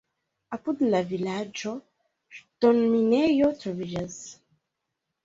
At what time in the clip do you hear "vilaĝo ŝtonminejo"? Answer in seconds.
1.11-3.51